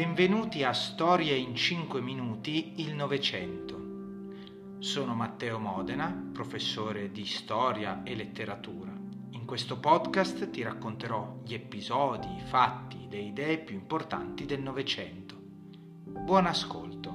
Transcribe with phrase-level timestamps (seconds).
[0.00, 4.78] Benvenuti a Storie in 5 minuti il Novecento.
[4.78, 8.90] Sono Matteo Modena, professore di storia e letteratura.
[9.32, 15.34] In questo podcast ti racconterò gli episodi, i fatti, le idee più importanti del Novecento.
[15.38, 17.14] Buon ascolto.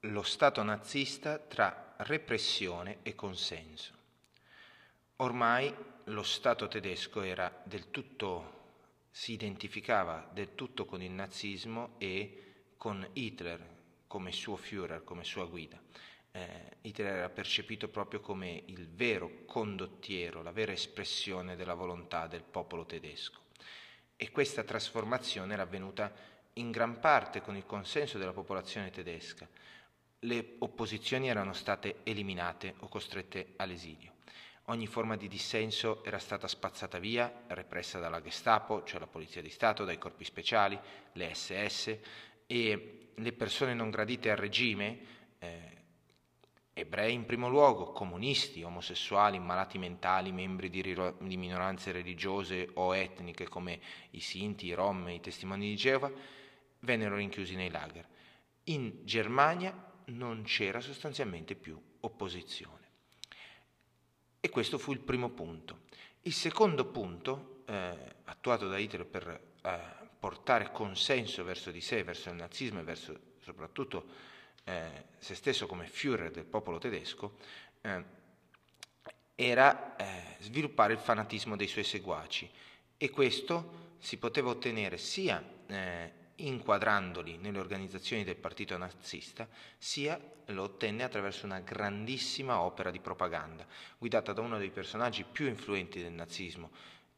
[0.00, 3.94] Lo Stato nazista tra repressione e consenso.
[5.16, 5.74] Ormai
[6.08, 8.56] lo Stato tedesco era del tutto,
[9.10, 12.44] si identificava del tutto con il nazismo e
[12.76, 13.76] con Hitler
[14.06, 15.80] come suo Führer, come sua guida.
[16.30, 22.42] Eh, Hitler era percepito proprio come il vero condottiero, la vera espressione della volontà del
[22.42, 23.40] popolo tedesco.
[24.16, 26.12] E questa trasformazione era avvenuta
[26.54, 29.46] in gran parte con il consenso della popolazione tedesca.
[30.20, 34.16] Le opposizioni erano state eliminate o costrette all'esilio.
[34.70, 39.48] Ogni forma di dissenso era stata spazzata via, repressa dalla Gestapo, cioè la Polizia di
[39.48, 40.78] Stato, dai corpi speciali,
[41.12, 41.98] le SS
[42.46, 44.98] e le persone non gradite al regime,
[45.38, 45.76] eh,
[46.74, 53.48] ebrei in primo luogo, comunisti, omosessuali, malati mentali, membri di, di, minoranze religiose o etniche
[53.48, 56.12] come i Sinti, i Rom, i testimoni di Geova,
[56.80, 58.06] vennero rinchiusi nei lager.
[58.64, 59.74] In Germania
[60.08, 62.87] non c'era sostanzialmente più opposizione.
[64.48, 65.80] E questo fu il primo punto.
[66.22, 69.28] Il secondo punto, eh, attuato da Hitler per
[69.60, 69.78] eh,
[70.18, 74.06] portare consenso verso di sé, verso il nazismo e verso soprattutto
[74.64, 77.36] eh, se stesso come Führer del popolo tedesco,
[77.82, 78.02] eh,
[79.34, 82.50] era eh, sviluppare il fanatismo dei suoi seguaci
[82.96, 90.62] e questo si poteva ottenere sia eh, inquadrandoli nelle organizzazioni del partito nazista, sia lo
[90.62, 93.66] ottenne attraverso una grandissima opera di propaganda,
[93.98, 96.70] guidata da uno dei personaggi più influenti del nazismo,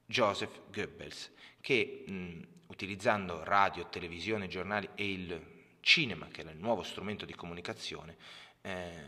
[0.07, 5.41] Joseph Goebbels, che mh, utilizzando radio, televisione, giornali e il
[5.81, 8.17] cinema, che era il nuovo strumento di comunicazione,
[8.63, 9.07] eh,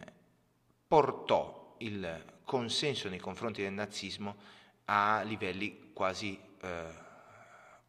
[0.87, 4.37] portò il consenso nei confronti del nazismo
[4.85, 6.85] a livelli quasi eh,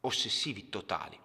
[0.01, 1.19] ossessivi totali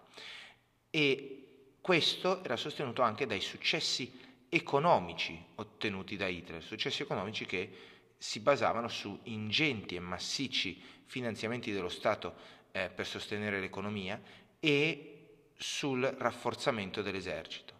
[0.89, 4.19] e questo era sostenuto anche dai successi
[4.49, 11.89] economici ottenuti da Hitler, successi economici che si basavano su ingenti e massicci finanziamenti dello
[11.89, 14.21] Stato eh, per sostenere l'economia
[14.59, 17.73] e sul rafforzamento dell'esercito.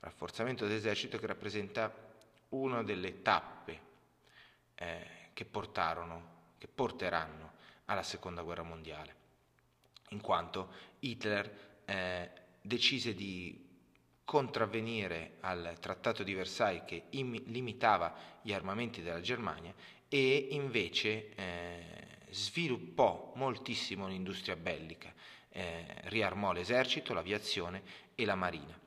[0.00, 1.92] Rafforzamento dell'esercito che rappresenta
[2.50, 3.80] una delle tappe
[4.74, 7.52] eh, che portarono, che porteranno
[7.86, 9.16] alla seconda guerra mondiale,
[10.10, 13.66] in quanto Hitler eh, decise di
[14.24, 19.72] contravvenire al Trattato di Versailles che im- limitava gli armamenti della Germania
[20.06, 21.84] e invece eh,
[22.30, 25.12] sviluppò moltissimo l'industria bellica,
[25.48, 27.82] eh, riarmò l'esercito, l'aviazione
[28.14, 28.78] e la marina.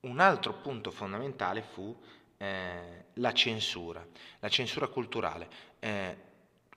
[0.00, 2.00] Un altro punto fondamentale fu
[2.36, 4.06] eh, la censura,
[4.38, 5.48] la censura culturale.
[5.80, 6.26] Eh,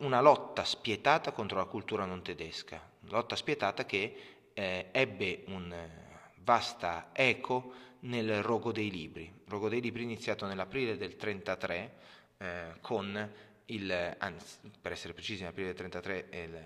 [0.02, 4.16] una lotta spietata contro la cultura non tedesca, lotta spietata che
[4.54, 5.90] eh, ebbe un eh,
[6.38, 9.32] vasta eco nel Rogo dei Libri.
[9.48, 11.94] Rogo dei Libri iniziato nell'aprile del 33
[12.38, 13.32] eh, con
[13.66, 16.64] il, anzi, per essere precisi, nell'aprile del 33 il,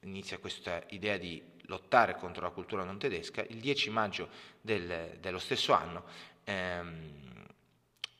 [0.00, 4.28] inizia questa idea di lottare contro la cultura non tedesca, il 10 maggio
[4.60, 6.04] del, dello stesso anno
[6.44, 7.46] ehm,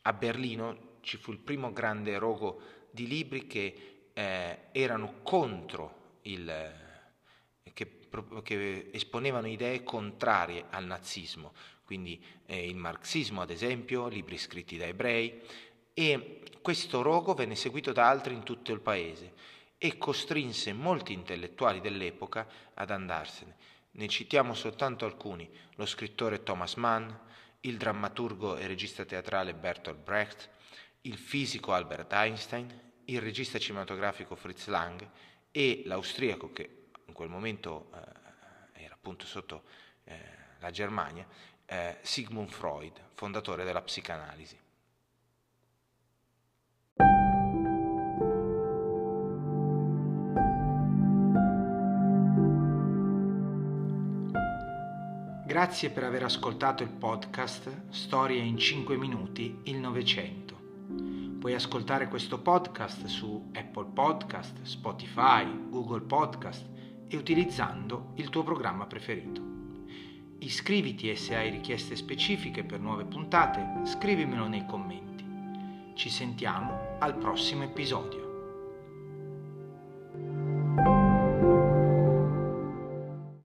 [0.03, 6.73] a Berlino ci fu il primo grande rogo di libri che eh, erano contro il,
[7.73, 8.09] che,
[8.43, 11.53] che, esponevano idee contrarie al nazismo,
[11.85, 15.41] quindi eh, il marxismo ad esempio, libri scritti da ebrei,
[15.93, 19.33] e questo rogo venne seguito da altri in tutto il paese
[19.77, 23.57] e costrinse molti intellettuali dell'epoca ad andarsene.
[23.93, 27.11] Ne citiamo soltanto alcuni, lo scrittore Thomas Mann,
[27.61, 30.49] il drammaturgo e regista teatrale Bertolt Brecht,
[31.03, 35.09] il fisico Albert Einstein, il regista cinematografico Fritz Lang
[35.51, 37.91] e l'austriaco che in quel momento
[38.75, 39.65] eh, era appunto sotto
[40.05, 40.19] eh,
[40.61, 41.27] la Germania,
[41.67, 44.59] eh, Sigmund Freud, fondatore della psicanalisi.
[55.47, 60.60] Grazie per aver ascoltato il podcast Storia in 5 minuti, il Novecento.
[61.41, 66.69] Puoi ascoltare questo podcast su Apple Podcast, Spotify, Google Podcast
[67.09, 69.41] e utilizzando il tuo programma preferito.
[70.41, 75.25] Iscriviti e se hai richieste specifiche per nuove puntate, scrivimelo nei commenti.
[75.95, 78.30] Ci sentiamo al prossimo episodio.